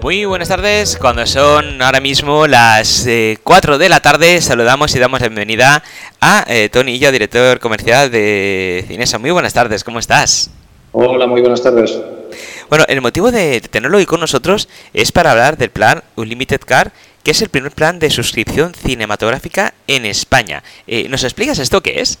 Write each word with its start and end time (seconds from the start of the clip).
Muy 0.00 0.24
buenas 0.26 0.48
tardes, 0.48 0.96
cuando 0.96 1.26
son 1.26 1.82
ahora 1.82 2.00
mismo 2.00 2.46
las 2.46 3.04
4 3.42 3.74
eh, 3.74 3.78
de 3.78 3.88
la 3.88 3.98
tarde, 3.98 4.40
saludamos 4.40 4.94
y 4.94 4.98
damos 5.00 5.20
la 5.20 5.26
bienvenida 5.26 5.82
a 6.20 6.44
eh, 6.46 6.68
Tony 6.68 6.92
Illo, 6.92 7.10
director 7.10 7.58
comercial 7.58 8.08
de 8.08 8.84
Cinesa. 8.86 9.18
Muy 9.18 9.32
buenas 9.32 9.54
tardes, 9.54 9.82
¿cómo 9.82 9.98
estás? 9.98 10.50
Hola, 10.92 11.26
muy 11.26 11.40
buenas 11.40 11.64
tardes. 11.64 11.98
Bueno, 12.68 12.84
el 12.86 13.00
motivo 13.00 13.32
de 13.32 13.60
tenerlo 13.60 13.98
hoy 13.98 14.06
con 14.06 14.20
nosotros 14.20 14.68
es 14.94 15.10
para 15.10 15.32
hablar 15.32 15.58
del 15.58 15.70
plan 15.70 16.04
Unlimited 16.14 16.60
Car, 16.60 16.92
que 17.24 17.32
es 17.32 17.42
el 17.42 17.48
primer 17.48 17.72
plan 17.72 17.98
de 17.98 18.10
suscripción 18.10 18.74
cinematográfica 18.74 19.74
en 19.88 20.06
España. 20.06 20.62
Eh, 20.86 21.08
¿Nos 21.08 21.24
explicas 21.24 21.58
esto 21.58 21.80
qué 21.80 22.00
es? 22.00 22.20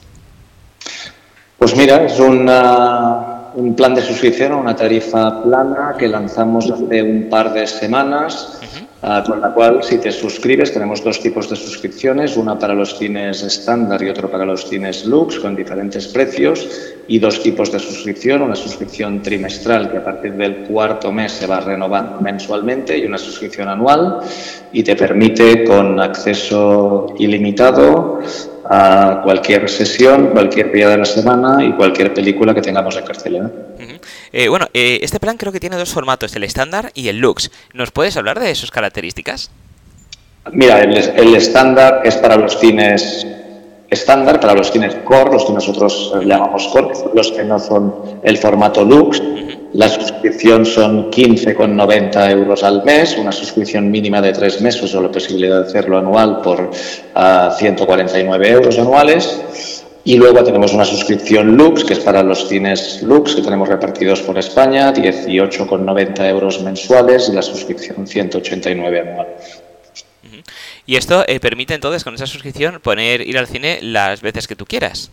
Pues 1.58 1.76
mira, 1.76 2.04
es 2.04 2.18
una 2.18 3.27
un 3.58 3.74
plan 3.74 3.94
de 3.94 4.02
suscripción, 4.02 4.52
una 4.52 4.76
tarifa 4.76 5.42
plana 5.42 5.94
que 5.98 6.06
lanzamos 6.06 6.70
hace 6.70 7.02
un 7.02 7.28
par 7.28 7.52
de 7.52 7.66
semanas, 7.66 8.60
ah, 9.02 9.24
con 9.26 9.40
la 9.40 9.52
cual 9.52 9.82
si 9.82 9.98
te 9.98 10.12
suscribes 10.12 10.72
tenemos 10.72 11.02
dos 11.02 11.18
tipos 11.20 11.50
de 11.50 11.56
suscripciones, 11.56 12.36
una 12.36 12.56
para 12.56 12.74
los 12.74 12.96
cines 12.96 13.42
estándar 13.42 14.00
y 14.02 14.10
otro 14.10 14.30
para 14.30 14.44
los 14.44 14.68
cines 14.68 15.04
Lux, 15.06 15.40
con 15.40 15.56
diferentes 15.56 16.06
precios, 16.06 16.94
y 17.08 17.18
dos 17.18 17.42
tipos 17.42 17.72
de 17.72 17.80
suscripción, 17.80 18.42
una 18.42 18.54
suscripción 18.54 19.22
trimestral 19.22 19.90
que 19.90 19.96
a 19.96 20.04
partir 20.04 20.34
del 20.34 20.58
cuarto 20.58 21.10
mes 21.10 21.32
se 21.32 21.46
va 21.46 21.58
renovando 21.58 22.20
mensualmente 22.20 22.96
y 22.96 23.06
una 23.06 23.18
suscripción 23.18 23.68
anual 23.68 24.20
y 24.72 24.84
te 24.84 24.94
permite 24.94 25.64
con 25.64 25.98
acceso 25.98 27.14
ilimitado 27.18 28.20
a 28.70 29.20
cualquier 29.24 29.68
sesión, 29.68 30.28
cualquier 30.28 30.72
día 30.72 30.88
de 30.88 30.98
la 30.98 31.04
semana 31.04 31.64
y 31.64 31.72
cualquier 31.72 32.12
película 32.12 32.54
que 32.54 32.62
tengamos 32.62 32.96
en 32.96 33.04
cartelera. 33.04 33.50
Eh, 34.32 34.48
bueno, 34.48 34.66
eh, 34.74 34.98
este 35.02 35.18
plan 35.18 35.36
creo 35.36 35.52
que 35.52 35.60
tiene 35.60 35.76
dos 35.76 35.92
formatos, 35.92 36.34
el 36.36 36.44
estándar 36.44 36.90
y 36.94 37.08
el 37.08 37.18
Lux. 37.18 37.50
¿Nos 37.72 37.90
puedes 37.90 38.16
hablar 38.16 38.38
de 38.40 38.54
sus 38.54 38.70
características? 38.70 39.50
Mira, 40.52 40.80
el 40.80 41.34
estándar 41.34 42.02
es 42.04 42.16
para 42.16 42.36
los 42.36 42.58
cines 42.58 43.26
estándar, 43.90 44.40
para 44.40 44.54
los 44.54 44.70
cines 44.70 44.94
core, 45.04 45.32
los 45.32 45.44
que 45.44 45.52
nosotros 45.52 46.14
llamamos 46.24 46.68
core, 46.68 46.88
los 47.14 47.32
que 47.32 47.44
no 47.44 47.58
son 47.58 48.20
el 48.22 48.36
formato 48.36 48.84
Lux. 48.84 49.22
La 49.74 49.88
suscripción 49.88 50.64
son 50.64 51.10
15,90 51.10 52.30
euros 52.30 52.64
al 52.64 52.82
mes, 52.84 53.18
una 53.18 53.32
suscripción 53.32 53.90
mínima 53.90 54.22
de 54.22 54.32
tres 54.32 54.62
meses 54.62 54.94
o 54.94 55.02
la 55.02 55.12
posibilidad 55.12 55.60
de 55.62 55.68
hacerlo 55.68 55.98
anual 55.98 56.40
por 56.40 56.70
149 56.72 58.46
ah, 58.48 58.50
euros 58.50 58.78
anuales. 58.78 59.84
Y 60.04 60.16
luego 60.16 60.42
tenemos 60.42 60.72
una 60.72 60.86
suscripción 60.86 61.54
Lux, 61.54 61.84
que 61.84 61.92
es 61.92 62.00
para 62.00 62.22
los 62.22 62.48
cines 62.48 63.02
Lux, 63.02 63.34
que 63.34 63.42
tenemos 63.42 63.68
repartidos 63.68 64.22
por 64.22 64.38
España, 64.38 64.94
18,90 64.94 66.28
euros 66.30 66.62
mensuales 66.62 67.28
y 67.28 67.34
la 67.34 67.42
suscripción 67.42 68.06
189 68.06 69.00
anual. 69.00 69.26
Y 70.86 70.96
esto 70.96 71.24
eh, 71.28 71.40
permite 71.40 71.74
entonces 71.74 72.04
con 72.04 72.14
esa 72.14 72.26
suscripción 72.26 72.80
poner 72.80 73.20
ir 73.20 73.36
al 73.36 73.46
cine 73.46 73.80
las 73.82 74.22
veces 74.22 74.48
que 74.48 74.56
tú 74.56 74.64
quieras 74.64 75.10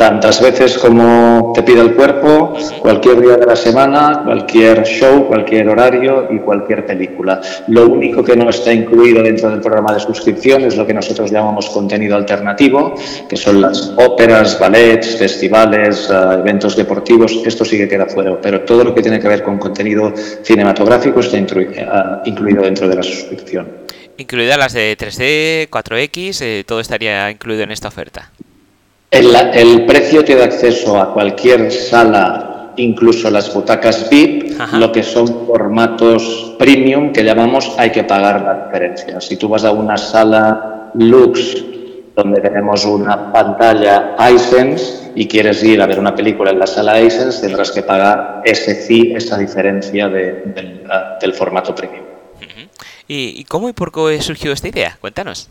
tantas 0.00 0.40
veces 0.40 0.78
como 0.78 1.52
te 1.54 1.62
pida 1.62 1.82
el 1.82 1.94
cuerpo, 1.94 2.56
cualquier 2.80 3.20
día 3.20 3.36
de 3.36 3.44
la 3.44 3.54
semana, 3.54 4.22
cualquier 4.24 4.82
show, 4.84 5.28
cualquier 5.28 5.68
horario 5.68 6.26
y 6.30 6.38
cualquier 6.38 6.86
película. 6.86 7.38
Lo 7.68 7.86
único 7.86 8.24
que 8.24 8.34
no 8.34 8.48
está 8.48 8.72
incluido 8.72 9.22
dentro 9.22 9.50
del 9.50 9.60
programa 9.60 9.92
de 9.92 10.00
suscripción 10.00 10.62
es 10.62 10.78
lo 10.78 10.86
que 10.86 10.94
nosotros 10.94 11.30
llamamos 11.30 11.68
contenido 11.68 12.16
alternativo, 12.16 12.94
que 13.28 13.36
son 13.36 13.60
las 13.60 13.92
óperas, 13.98 14.58
ballets, 14.58 15.18
festivales, 15.18 16.08
eh, 16.10 16.38
eventos 16.38 16.76
deportivos. 16.76 17.38
Esto 17.44 17.66
sí 17.66 17.76
que 17.76 17.86
queda 17.86 18.06
fuera, 18.06 18.40
pero 18.40 18.62
todo 18.62 18.84
lo 18.84 18.94
que 18.94 19.02
tiene 19.02 19.20
que 19.20 19.28
ver 19.28 19.42
con 19.42 19.58
contenido 19.58 20.14
cinematográfico 20.16 21.20
está 21.20 21.36
eh, 21.36 21.86
incluido 22.24 22.62
dentro 22.62 22.88
de 22.88 22.96
la 22.96 23.02
suscripción. 23.02 23.68
Incluidas 24.16 24.56
las 24.56 24.72
de 24.72 24.96
3D, 24.96 25.68
4X, 25.68 26.40
eh, 26.40 26.64
todo 26.66 26.80
estaría 26.80 27.30
incluido 27.30 27.64
en 27.64 27.70
esta 27.70 27.88
oferta. 27.88 28.30
El, 29.10 29.86
precio 29.86 30.24
te 30.24 30.36
da 30.36 30.44
acceso 30.44 30.96
a 30.96 31.12
cualquier 31.12 31.72
sala, 31.72 32.72
incluso 32.76 33.28
las 33.28 33.52
butacas 33.52 34.08
VIP, 34.08 34.52
lo 34.74 34.92
que 34.92 35.02
son 35.02 35.46
formatos 35.46 36.54
premium 36.58 37.12
que 37.12 37.24
llamamos 37.24 37.74
hay 37.76 37.90
que 37.90 38.04
pagar 38.04 38.42
la 38.42 38.66
diferencia. 38.66 39.20
Si 39.20 39.36
tú 39.36 39.48
vas 39.48 39.64
a 39.64 39.72
una 39.72 39.96
sala 39.96 40.92
Lux 40.94 41.56
donde 42.14 42.40
tenemos 42.40 42.84
una 42.84 43.32
pantalla 43.32 44.14
iSense 44.32 45.10
y 45.16 45.26
quieres 45.26 45.62
ir 45.64 45.82
a 45.82 45.86
ver 45.86 45.98
una 45.98 46.14
película 46.14 46.52
en 46.52 46.60
la 46.60 46.68
sala 46.68 47.00
iSense, 47.00 47.40
tendrás 47.40 47.72
que 47.72 47.82
pagar 47.82 48.42
ese 48.44 48.76
fee, 48.76 49.14
esa 49.16 49.36
diferencia 49.36 50.08
del, 50.08 51.34
formato 51.34 51.74
premium. 51.74 52.04
¿Y 53.08 53.42
cómo 53.44 53.68
y 53.68 53.72
por 53.72 53.90
qué 53.90 54.22
surgió 54.22 54.52
esta 54.52 54.68
idea? 54.68 54.96
Cuéntanos. 55.00 55.48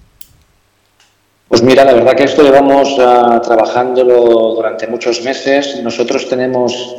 Pues 1.50 1.64
mira, 1.64 1.84
la 1.84 1.94
verdad 1.94 2.14
que 2.14 2.26
esto 2.26 2.44
llevamos 2.44 2.92
uh, 3.00 3.42
trabajándolo 3.42 4.54
durante 4.54 4.86
muchos 4.86 5.24
meses. 5.24 5.82
Nosotros 5.82 6.30
tenemos 6.30 6.96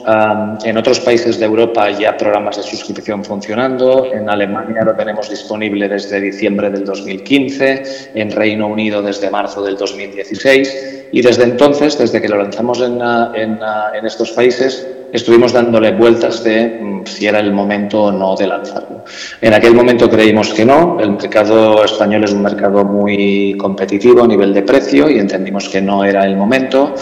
en 0.65 0.77
otros 0.77 0.99
países 0.99 1.39
de 1.39 1.47
Europa 1.47 1.89
ya 1.93 2.17
programas 2.17 2.57
de 2.57 2.65
suscripción 2.65 3.25
funcionando. 3.25 4.07
En 4.13 4.29
Alemania 4.29 4.83
lo 4.83 4.97
tenemos 4.97 5.31
disponible 5.31 5.89
desde 5.89 6.21
diciembre 6.21 6.69
del 6.69 6.85
2015, 6.85 8.11
en 8.15 8.33
Reino 8.33 8.67
Unido 8.67 9.01
desde 9.03 9.31
marzo 9.31 9.63
del 9.63 9.77
2016 9.77 11.07
y 11.13 11.23
desde 11.23 11.45
entonces, 11.45 11.97
desde 11.97 12.21
que 12.21 12.29
lo 12.29 12.37
lanzamos 12.37 12.81
en, 12.81 13.01
en, 13.37 13.61
en 13.95 14.05
estos 14.05 14.33
países, 14.33 14.85
estuvimos 15.13 15.53
dándole 15.53 15.93
vueltas 15.93 16.43
de 16.45 16.81
mm, 16.81 17.07
si 17.07 17.27
era 17.27 17.41
el 17.41 17.53
momento 17.53 18.05
o 18.05 18.13
no 18.13 18.37
de 18.37 18.47
lanzarlo. 18.47 19.05
En 19.41 19.55
aquel 19.55 19.75
momento 19.75 20.09
creímos 20.09 20.53
que 20.53 20.65
no, 20.65 20.99
el 21.01 21.13
mercado 21.13 21.85
español 21.85 22.25
es 22.25 22.33
un 22.33 22.43
mercado 22.43 22.85
muy 22.85 23.57
competitivo 23.59 24.23
a 24.23 24.27
nivel 24.27 24.53
de 24.55 24.63
precio 24.63 25.09
y 25.11 25.19
entendimos 25.19 25.69
que 25.69 25.81
no 25.81 26.05
era 26.05 26.25
el 26.25 26.37
momento, 26.37 26.95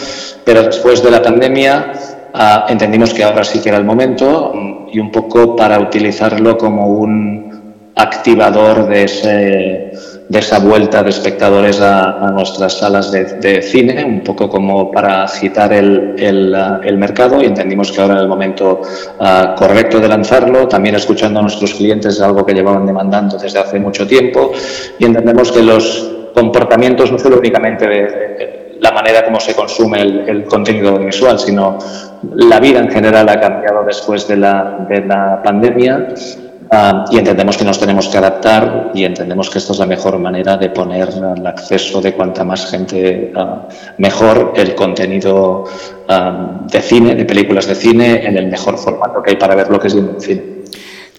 pero 0.43 0.63
después 0.63 1.03
de 1.03 1.11
la 1.11 1.21
pandemia 1.21 1.91
ah, 2.33 2.65
entendimos 2.69 3.13
que 3.13 3.23
ahora 3.23 3.43
sí 3.43 3.59
que 3.59 3.69
era 3.69 3.77
el 3.77 3.85
momento 3.85 4.51
mm, 4.53 4.89
y 4.91 4.99
un 4.99 5.11
poco 5.11 5.55
para 5.55 5.79
utilizarlo 5.79 6.57
como 6.57 6.87
un 6.87 7.49
activador 7.95 8.87
de, 8.87 9.03
ese, 9.03 9.91
de 10.29 10.39
esa 10.39 10.59
vuelta 10.59 11.01
de 11.01 11.09
espectadores 11.09 11.81
a, 11.81 12.31
nuestras 12.31 12.77
salas 12.77 13.11
de, 13.11 13.61
cine, 13.63 14.05
un 14.05 14.21
poco 14.21 14.47
como 14.47 14.91
para 14.91 15.23
agitar 15.23 15.73
el, 15.73 16.13
el, 16.17 16.97
mercado 16.97 17.41
y 17.41 17.45
entendimos 17.45 17.91
que 17.91 17.99
ahora 17.99 18.13
era 18.13 18.21
el 18.21 18.29
momento 18.29 18.81
ah, 19.19 19.55
correcto 19.57 19.99
de 19.99 20.07
lanzarlo, 20.07 20.67
también 20.67 20.95
escuchando 20.95 21.39
a 21.39 21.41
nuestros 21.41 21.73
clientes 21.73 22.15
es 22.15 22.21
algo 22.21 22.45
que 22.45 22.53
llevaban 22.53 22.85
demandando 22.85 23.37
desde 23.37 23.57
hace 23.57 23.79
mucho 23.79 24.05
tiempo 24.05 24.51
y 24.99 25.05
entendemos 25.05 25.51
que 25.51 25.63
los 25.63 26.11
comportamientos 26.35 27.11
no 27.11 27.17
solo 27.17 27.39
únicamente 27.39 27.87
de, 27.87 28.77
la 28.79 28.91
manera 28.91 29.25
como 29.25 29.39
se 29.39 29.55
consume 29.55 30.01
el, 30.01 30.45
contenido 30.45 30.99
visual, 30.99 31.39
sino 31.39 31.79
la 32.35 32.59
vida 32.59 32.79
en 32.79 32.89
general 32.89 33.27
ha 33.29 33.39
cambiado 33.39 33.83
después 33.83 34.27
de 34.27 34.37
la, 34.37 34.85
de 34.87 35.05
la 35.05 35.41
pandemia 35.43 36.09
Ah, 36.71 37.05
y 37.09 37.17
entendemos 37.17 37.57
que 37.57 37.65
nos 37.65 37.79
tenemos 37.79 38.07
que 38.09 38.17
adaptar 38.19 38.91
y 38.93 39.03
entendemos 39.03 39.49
que 39.49 39.57
esta 39.57 39.73
es 39.73 39.79
la 39.79 39.87
mejor 39.87 40.19
manera 40.19 40.55
de 40.55 40.69
poner 40.69 41.09
al 41.09 41.45
acceso 41.47 41.99
de 41.99 42.13
cuanta 42.13 42.43
más 42.43 42.69
gente 42.69 43.31
ah, 43.35 43.67
mejor 43.97 44.53
el 44.55 44.75
contenido 44.75 45.63
ah, 46.07 46.59
de 46.71 46.81
cine, 46.81 47.15
de 47.15 47.25
películas 47.25 47.65
de 47.65 47.73
cine, 47.73 48.25
en 48.27 48.37
el 48.37 48.47
mejor 48.47 48.77
formato 48.77 49.23
que 49.23 49.31
hay 49.31 49.35
para 49.37 49.55
ver 49.55 49.69
lo 49.69 49.79
que 49.79 49.87
es 49.87 49.97
cine. 50.19 50.58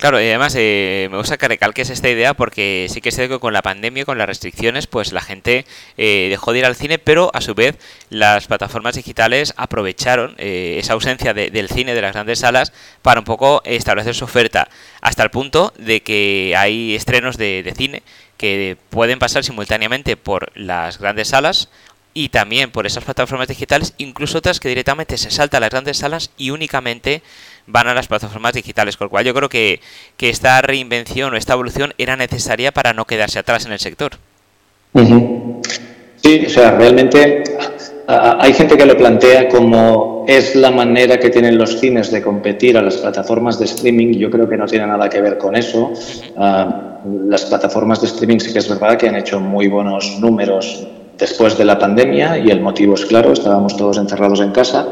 Claro, 0.00 0.18
y 0.18 0.24
además 0.24 0.54
eh, 0.56 1.08
me 1.10 1.18
gusta 1.18 1.36
que 1.36 1.46
recalques 1.46 1.90
esta 1.90 2.08
idea 2.08 2.32
porque 2.32 2.86
sí 2.88 3.02
que 3.02 3.10
sé 3.12 3.28
que 3.28 3.38
con 3.38 3.52
la 3.52 3.60
pandemia, 3.60 4.06
con 4.06 4.16
las 4.16 4.26
restricciones, 4.26 4.86
pues 4.86 5.12
la 5.12 5.20
gente 5.20 5.66
eh, 5.98 6.28
dejó 6.30 6.54
de 6.54 6.60
ir 6.60 6.64
al 6.64 6.74
cine, 6.74 6.98
pero 6.98 7.30
a 7.34 7.42
su 7.42 7.54
vez 7.54 7.76
las 8.08 8.46
plataformas 8.46 8.94
digitales 8.94 9.52
aprovecharon 9.58 10.36
eh, 10.38 10.76
esa 10.78 10.94
ausencia 10.94 11.34
del 11.34 11.68
cine, 11.68 11.92
de 11.94 12.00
las 12.00 12.14
grandes 12.14 12.38
salas, 12.38 12.72
para 13.02 13.20
un 13.20 13.26
poco 13.26 13.60
establecer 13.66 14.14
su 14.14 14.24
oferta, 14.24 14.70
hasta 15.02 15.22
el 15.22 15.28
punto 15.28 15.74
de 15.76 16.03
que 16.03 16.54
hay 16.56 16.94
estrenos 16.94 17.36
de, 17.36 17.62
de 17.62 17.74
cine 17.74 18.03
que 18.38 18.78
pueden 18.88 19.18
pasar 19.18 19.44
simultáneamente 19.44 20.16
por 20.16 20.50
las 20.54 20.98
grandes 20.98 21.28
salas 21.28 21.68
y 22.14 22.30
también 22.30 22.70
por 22.70 22.86
esas 22.86 23.04
plataformas 23.04 23.48
digitales, 23.48 23.94
incluso 23.98 24.38
otras 24.38 24.60
que 24.60 24.68
directamente 24.68 25.16
se 25.18 25.30
saltan 25.30 25.58
a 25.58 25.66
las 25.66 25.70
grandes 25.70 25.98
salas 25.98 26.30
y 26.36 26.50
únicamente 26.50 27.22
van 27.66 27.89
a 27.89 27.95
las 27.95 28.09
plataformas 28.09 28.53
digitales, 28.53 28.97
con 28.97 29.07
lo 29.07 29.10
cual 29.10 29.24
yo 29.24 29.34
creo 29.34 29.48
que, 29.48 29.80
esta 30.18 30.60
reinvención 30.62 31.33
o 31.34 31.36
esta 31.36 31.54
evolución 31.54 31.95
era 31.98 32.16
necesaria 32.16 32.72
para 32.72 32.92
no 32.92 33.04
quedarse 33.04 33.39
atrás 33.39 33.66
en 33.66 33.72
el 33.72 33.78
sector. 33.78 34.12
Sí, 36.22 36.45
o 36.47 36.51
sea, 36.51 36.72
realmente 36.72 37.45
hay 38.07 38.53
gente 38.53 38.77
que 38.77 38.86
lo 38.86 38.97
plantea 38.97 39.48
como 39.48 40.24
es 40.28 40.54
la 40.54 40.71
manera 40.71 41.18
que 41.18 41.30
tienen 41.30 41.57
los 41.57 41.78
cines 41.80 42.10
de 42.10 42.22
competir 42.22 42.77
a 42.77 42.83
las 42.83 42.97
plataformas 42.98 43.59
de 43.59 43.65
streaming. 43.65 44.15
Yo 44.15 44.30
creo 44.30 44.48
que 44.48 44.56
no 44.56 44.66
tiene 44.66 44.86
nada 44.86 45.09
que 45.09 45.21
ver 45.21 45.39
con 45.39 45.56
eso. 45.56 45.92
Ah, 46.36 46.98
las 47.27 47.47
plataformas 47.47 48.01
de 48.01 48.09
streaming 48.09 48.39
sí 48.39 48.53
que 48.53 48.59
es 48.59 48.68
verdad 48.68 48.98
que 48.98 49.09
han 49.09 49.16
hecho 49.16 49.41
muy 49.41 49.68
buenos 49.68 50.18
números 50.21 50.86
después 51.20 51.56
de 51.56 51.64
la 51.64 51.78
pandemia 51.78 52.38
y 52.38 52.50
el 52.50 52.60
motivo 52.60 52.94
es 52.94 53.04
claro, 53.04 53.32
estábamos 53.32 53.76
todos 53.76 53.98
encerrados 53.98 54.40
en 54.40 54.50
casa 54.50 54.88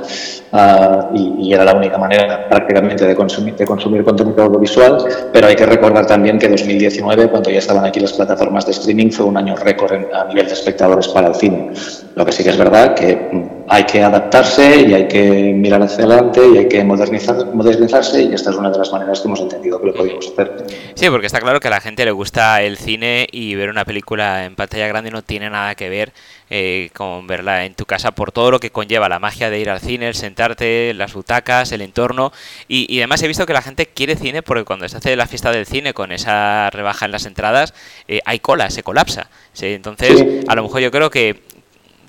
ah, 0.52 1.08
y, 1.14 1.52
era 1.52 1.64
la 1.64 1.74
única 1.74 1.96
manera 1.96 2.48
prácticamente 2.48 3.06
de 3.06 3.16
consumir, 3.16 3.56
de 3.56 3.64
consumir 3.64 4.04
contenido 4.04 4.44
audiovisual, 4.44 4.98
pero 5.32 5.46
hay 5.46 5.56
que 5.56 5.64
recordar 5.64 6.06
también 6.06 6.38
que 6.38 6.48
2019, 6.48 7.30
cuando 7.30 7.50
ya 7.50 7.58
estaban 7.58 7.84
aquí 7.84 8.00
las 8.00 8.12
plataformas 8.12 8.66
de 8.66 8.72
streaming, 8.72 9.10
fue 9.10 9.24
un 9.24 9.36
año 9.38 9.56
récord 9.56 9.92
a 10.12 10.24
nivel 10.26 10.46
de 10.46 10.52
espectadores 10.52 11.08
para 11.08 11.28
el 11.28 11.34
cine. 11.34 11.72
Lo 12.14 12.24
que 12.24 12.32
sí 12.32 12.44
que 12.44 12.50
es 12.50 12.58
verdad 12.58 12.94
que 12.94 13.16
mm, 13.32 13.57
hay 13.70 13.84
que 13.84 14.02
adaptarse 14.02 14.80
y 14.88 14.94
hay 14.94 15.08
que 15.08 15.52
mirar 15.54 15.82
hacia 15.82 16.04
adelante 16.04 16.40
y 16.54 16.58
hay 16.58 16.68
que 16.68 16.82
modernizar, 16.84 17.54
modernizarse 17.54 18.22
y 18.22 18.32
esta 18.32 18.50
es 18.50 18.56
una 18.56 18.70
de 18.70 18.78
las 18.78 18.90
maneras 18.90 19.20
que 19.20 19.28
hemos 19.28 19.40
entendido 19.40 19.80
que 19.80 19.88
lo 19.88 19.94
podemos 19.94 20.26
hacer. 20.26 20.64
Sí, 20.94 21.08
porque 21.10 21.26
está 21.26 21.40
claro 21.40 21.60
que 21.60 21.68
a 21.68 21.70
la 21.70 21.80
gente 21.80 22.04
le 22.04 22.10
gusta 22.10 22.62
el 22.62 22.78
cine 22.78 23.26
y 23.30 23.54
ver 23.54 23.68
una 23.68 23.84
película 23.84 24.44
en 24.44 24.56
pantalla 24.56 24.88
grande 24.88 25.10
no 25.10 25.22
tiene 25.22 25.50
nada 25.50 25.74
que 25.74 25.88
ver 25.88 26.12
eh, 26.50 26.88
con 26.94 27.26
verla 27.26 27.66
en 27.66 27.74
tu 27.74 27.84
casa 27.84 28.12
por 28.12 28.32
todo 28.32 28.50
lo 28.50 28.58
que 28.58 28.70
conlleva 28.70 29.08
la 29.08 29.18
magia 29.18 29.50
de 29.50 29.60
ir 29.60 29.68
al 29.68 29.80
cine, 29.80 30.08
el 30.08 30.14
sentarte, 30.14 30.94
las 30.94 31.12
butacas, 31.12 31.70
el 31.72 31.82
entorno. 31.82 32.32
Y, 32.68 32.98
además 32.98 33.22
he 33.22 33.28
visto 33.28 33.44
que 33.44 33.52
la 33.52 33.62
gente 33.62 33.86
quiere 33.86 34.16
cine 34.16 34.42
porque 34.42 34.64
cuando 34.64 34.88
se 34.88 34.96
hace 34.96 35.14
la 35.14 35.26
fiesta 35.26 35.52
del 35.52 35.66
cine 35.66 35.92
con 35.92 36.10
esa 36.10 36.70
rebaja 36.70 37.04
en 37.04 37.12
las 37.12 37.26
entradas, 37.26 37.74
eh, 38.08 38.20
hay 38.24 38.38
cola, 38.38 38.70
se 38.70 38.82
colapsa. 38.82 39.28
Entonces, 39.60 40.24
a 40.46 40.54
lo 40.54 40.62
mejor 40.62 40.80
yo 40.80 40.90
creo 40.90 41.10
que 41.10 41.40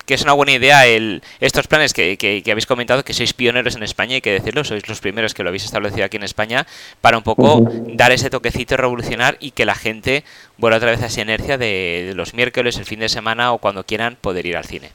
que 0.09 0.15
es 0.15 0.23
una 0.23 0.33
buena 0.33 0.53
idea 0.53 0.87
el, 0.87 1.21
estos 1.39 1.67
planes 1.67 1.93
que, 1.93 2.17
que, 2.17 2.41
habéis 2.49 2.65
comentado, 2.65 3.03
que 3.05 3.13
sois 3.13 3.31
pioneros 3.31 3.75
en 3.75 3.83
España, 3.83 4.15
hay 4.15 4.21
que 4.21 4.31
decirlo, 4.31 4.63
sois 4.63 4.89
los 4.89 5.01
primeros 5.01 5.35
que 5.35 5.43
lo 5.43 5.49
habéis 5.49 5.65
establecido 5.65 6.03
aquí 6.03 6.17
en 6.17 6.23
España, 6.23 6.65
para 6.99 7.15
un 7.15 7.21
poco 7.21 7.69
dar 7.93 8.11
ese 8.11 8.31
toquecito 8.31 8.75
revolucionar 8.75 9.37
y 9.39 9.51
que 9.51 9.65
la 9.65 9.75
gente 9.75 10.23
vuelva 10.57 10.77
otra 10.77 10.89
vez 10.89 11.03
a 11.03 11.05
esa 11.05 11.21
inercia 11.21 11.59
de, 11.59 12.13
los 12.15 12.33
miércoles, 12.33 12.79
el 12.79 12.85
fin 12.85 13.01
de 13.01 13.07
semana 13.07 13.53
o 13.53 13.59
cuando 13.59 13.85
quieran 13.85 14.17
poder 14.19 14.47
ir 14.47 14.57
al 14.57 14.65
cine. 14.65 14.89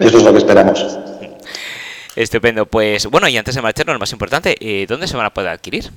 Eso 0.00 0.18
es 0.18 0.22
lo 0.22 0.32
que 0.32 0.38
esperamos. 0.38 0.98
Estupendo. 2.14 2.66
Pues 2.66 3.06
bueno, 3.06 3.26
y 3.26 3.38
antes 3.38 3.54
de 3.54 3.62
marcharnos, 3.62 3.94
lo 3.94 4.00
más 4.00 4.12
importante, 4.12 4.54
eh, 4.60 4.84
¿dónde 4.86 5.06
se 5.06 5.16
van 5.16 5.24
a 5.24 5.30
poder 5.32 5.48
adquirir? 5.48 5.90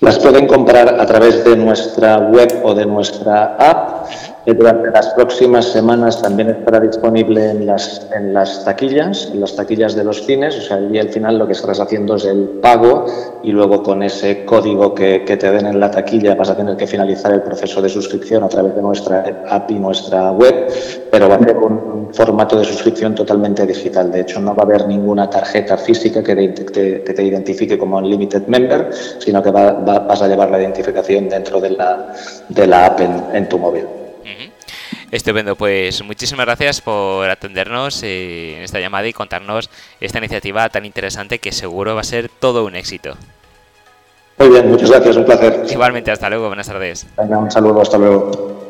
Las 0.00 0.20
pueden 0.20 0.46
comprar 0.46 1.00
a 1.00 1.04
través 1.04 1.44
de 1.44 1.56
nuestra 1.56 2.18
web 2.18 2.60
o 2.62 2.76
de 2.76 2.86
nuestra 2.86 3.56
app 3.58 4.06
durante 4.54 4.90
las 4.92 5.08
próximas 5.08 5.64
semanas 5.64 6.22
también 6.22 6.50
estará 6.50 6.78
disponible 6.78 7.50
en 7.50 7.66
las, 7.66 8.64
taquillas, 8.64 9.30
en 9.32 9.40
las 9.40 9.56
taquillas 9.56 9.96
de 9.96 10.04
los 10.04 10.24
cines. 10.24 10.56
O 10.56 10.60
sea, 10.60 10.78
y 10.80 10.98
al 11.00 11.08
final 11.08 11.36
lo 11.36 11.46
que 11.48 11.52
estarás 11.52 11.80
haciendo 11.80 12.14
es 12.14 12.26
el 12.26 12.60
pago 12.62 13.06
y 13.42 13.50
luego 13.50 13.82
con 13.82 14.04
ese 14.04 14.44
código 14.44 14.94
que, 14.94 15.18
te 15.18 15.50
den 15.50 15.66
en 15.66 15.80
la 15.80 15.90
taquilla 15.90 16.36
vas 16.36 16.50
a 16.50 16.56
tener 16.56 16.76
que 16.76 16.86
finalizar 16.86 17.32
el 17.32 17.42
proceso 17.42 17.82
de 17.82 17.88
suscripción 17.88 18.44
a 18.44 18.48
través 18.48 18.76
de 18.76 18.82
nuestra 18.82 19.24
app 19.48 19.68
y 19.68 19.74
nuestra 19.74 20.30
web, 20.30 20.68
pero 21.10 21.28
va 21.28 21.34
a 21.34 21.38
ser 21.40 21.56
un 21.56 22.08
formato 22.12 22.56
de 22.56 22.64
suscripción 22.64 23.16
totalmente 23.16 23.66
digital. 23.66 24.12
De 24.12 24.20
hecho, 24.20 24.40
no 24.40 24.54
va 24.54 24.62
a 24.62 24.66
haber 24.66 24.86
ninguna 24.86 25.28
tarjeta 25.28 25.76
física 25.76 26.22
que 26.22 26.34
te, 26.34 27.22
identifique 27.24 27.76
como 27.76 27.98
Unlimited 27.98 28.46
Member, 28.46 28.90
sino 29.18 29.42
que 29.42 29.50
va, 29.50 29.72
vas 29.72 30.22
a 30.22 30.28
llevar 30.28 30.50
la 30.52 30.60
identificación 30.60 31.28
dentro 31.28 31.60
de 31.60 31.70
la, 31.70 32.86
app 32.86 33.00
en 33.00 33.48
tu 33.48 33.58
móvil. 33.58 34.05
Estupendo, 35.10 35.56
pues 35.56 36.02
muchísimas 36.02 36.46
gracias 36.46 36.80
por 36.80 37.28
atendernos 37.30 38.02
eh, 38.02 38.56
en 38.56 38.62
esta 38.62 38.80
llamada 38.80 39.06
y 39.06 39.12
contarnos 39.12 39.70
esta 40.00 40.18
iniciativa 40.18 40.68
tan 40.68 40.84
interesante 40.84 41.38
que 41.38 41.52
seguro 41.52 41.94
va 41.94 42.00
a 42.00 42.04
ser 42.04 42.28
todo 42.28 42.64
un 42.64 42.76
éxito. 42.76 43.16
Muy 44.38 44.48
bien, 44.50 44.68
muchas 44.68 44.90
gracias, 44.90 45.16
un 45.16 45.24
placer. 45.24 45.64
Igualmente, 45.70 46.10
hasta 46.10 46.28
luego, 46.28 46.48
buenas 46.48 46.66
tardes. 46.66 47.06
Venga, 47.16 47.38
un 47.38 47.50
saludo, 47.50 47.80
hasta 47.80 47.96
luego. 47.96 48.65